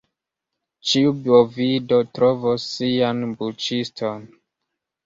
Ĉiu 0.91 1.11
bovido 1.27 2.01
trovos 2.17 2.67
sian 2.73 3.23
buĉiston. 3.45 4.27